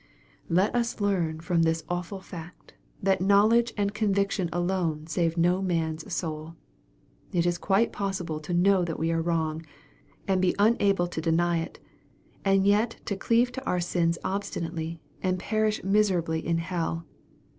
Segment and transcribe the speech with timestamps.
[0.49, 6.11] Let us learn from this awful fact, that knowledge and conviction alone save no man's
[6.11, 6.55] soul.
[7.31, 9.63] It is quite possible to know that we are wrong,
[10.27, 11.77] and be unable to deny it,
[12.43, 17.05] and yet to cleave to our sins obstinately, and perish miserably in hell.